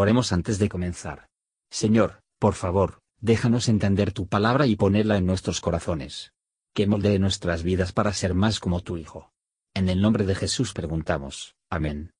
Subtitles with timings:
[0.00, 1.28] Oremos antes de comenzar.
[1.70, 6.32] Señor, por favor, déjanos entender tu palabra y ponerla en nuestros corazones.
[6.72, 9.30] Que moldee nuestras vidas para ser más como tu Hijo.
[9.74, 11.54] En el nombre de Jesús preguntamos.
[11.68, 12.12] Amén.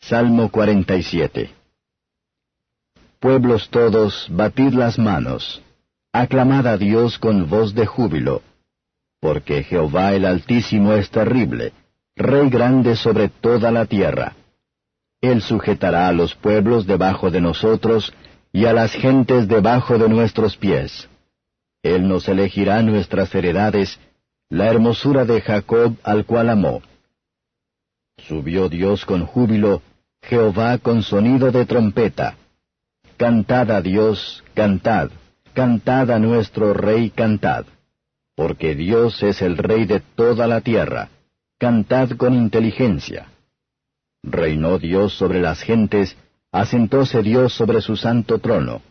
[0.00, 1.54] Salmo 47
[3.20, 5.62] Pueblos todos, batid las manos.
[6.14, 8.40] Aclamad a Dios con voz de júbilo.
[9.20, 11.74] Porque Jehová el Altísimo es terrible,
[12.16, 14.34] Rey grande sobre toda la tierra.
[15.20, 18.12] Él sujetará a los pueblos debajo de nosotros,
[18.52, 21.08] y a las gentes debajo de nuestros pies.
[21.82, 23.98] Él nos elegirá nuestras heredades,
[24.48, 26.82] la hermosura de Jacob al cual amó.
[28.26, 29.82] Subió Dios con júbilo,
[30.22, 32.36] Jehová con sonido de trompeta.
[33.16, 35.10] Cantad a Dios, cantad,
[35.52, 37.66] cantad a nuestro Rey, cantad.
[38.34, 41.10] Porque Dios es el Rey de toda la tierra,
[41.58, 43.28] cantad con inteligencia.
[44.30, 46.16] Reinó Dios sobre las gentes,
[46.52, 48.82] asentóse Dios sobre su santo trono.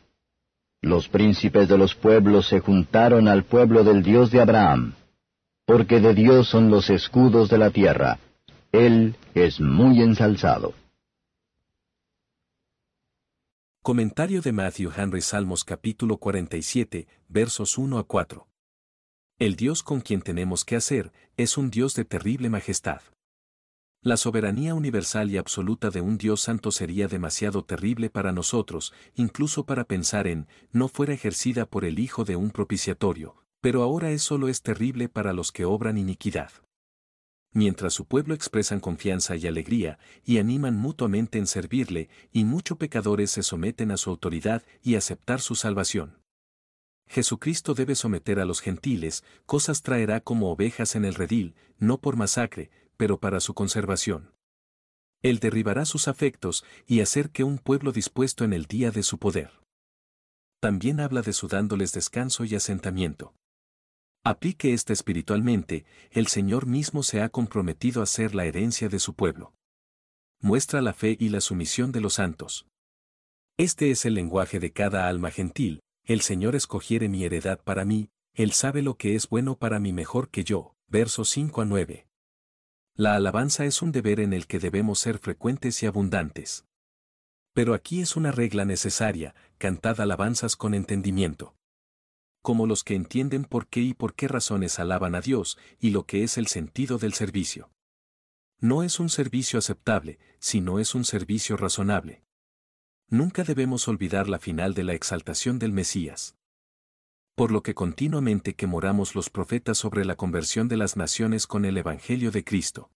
[0.82, 4.93] Los príncipes de los pueblos se juntaron al pueblo del Dios de Abraham,
[5.65, 8.20] porque de Dios son los escudos de la tierra,
[8.71, 10.74] Él es muy ensalzado.
[13.82, 18.48] Comentario de Matthew Henry Salmos capítulo 47, versos 1 a 4.
[19.40, 23.02] El Dios con quien tenemos que hacer es un Dios de terrible majestad.
[24.08, 29.66] La soberanía universal y absoluta de un Dios santo sería demasiado terrible para nosotros, incluso
[29.66, 34.22] para pensar en, no fuera ejercida por el Hijo de un propiciatorio, pero ahora es
[34.22, 36.52] solo es terrible para los que obran iniquidad.
[37.52, 43.32] Mientras su pueblo expresan confianza y alegría, y animan mutuamente en servirle, y muchos pecadores
[43.32, 46.16] se someten a su autoridad y aceptar su salvación.
[47.10, 52.16] Jesucristo debe someter a los gentiles, cosas traerá como ovejas en el redil, no por
[52.16, 54.34] masacre, pero para su conservación.
[55.21, 59.17] Él derribará sus afectos y hacer que un pueblo dispuesto en el día de su
[59.17, 59.51] poder.
[60.59, 63.34] También habla de su dándoles descanso y asentamiento.
[64.23, 69.13] Aplique este espiritualmente, el Señor mismo se ha comprometido a ser la herencia de su
[69.13, 69.53] pueblo.
[70.41, 72.68] Muestra la fe y la sumisión de los santos.
[73.57, 78.09] Este es el lenguaje de cada alma gentil, el Señor escogiere mi heredad para mí,
[78.34, 80.74] Él sabe lo que es bueno para mí mejor que yo.
[80.90, 82.06] Versos 5 a 9.
[83.00, 86.66] La alabanza es un deber en el que debemos ser frecuentes y abundantes.
[87.53, 91.56] Pero aquí es una regla necesaria, cantad alabanzas con entendimiento.
[92.41, 96.07] Como los que entienden por qué y por qué razones alaban a Dios y lo
[96.07, 97.69] que es el sentido del servicio.
[98.59, 102.24] No es un servicio aceptable, sino es un servicio razonable.
[103.09, 106.36] Nunca debemos olvidar la final de la exaltación del Mesías
[107.38, 111.66] por lo que continuamente que moramos los profetas sobre la conversión de las naciones con
[111.66, 112.90] el Evangelio de Cristo.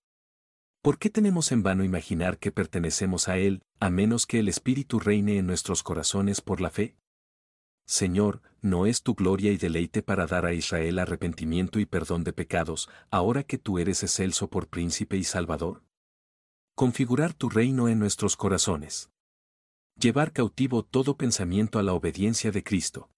[0.82, 5.00] ¿Por qué tenemos en vano imaginar que pertenecemos a Él, a menos que el Espíritu
[5.00, 6.96] reine en nuestros corazones por la fe?
[7.86, 12.34] Señor, ¿no es tu gloria y deleite para dar a Israel arrepentimiento y perdón de
[12.34, 15.84] pecados, ahora que tú eres excelso por príncipe y salvador?
[16.74, 19.12] Configurar tu reino en nuestros corazones.
[20.00, 23.12] Llevar cautivo todo pensamiento a la obediencia de Cristo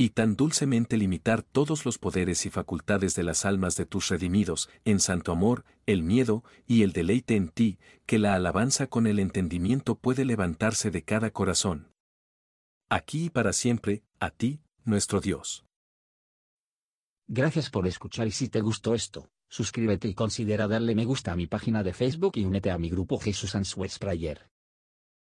[0.00, 4.70] y tan dulcemente limitar todos los poderes y facultades de las almas de tus redimidos,
[4.86, 9.18] en santo amor, el miedo y el deleite en ti, que la alabanza con el
[9.18, 11.92] entendimiento puede levantarse de cada corazón.
[12.88, 15.66] Aquí y para siempre, a ti, nuestro Dios.
[17.28, 21.36] Gracias por escuchar y si te gustó esto, suscríbete y considera darle me gusta a
[21.36, 24.48] mi página de Facebook y únete a mi grupo Jesús Answers Prayer.